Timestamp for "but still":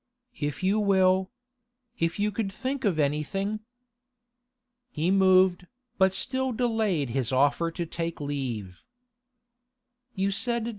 5.99-6.51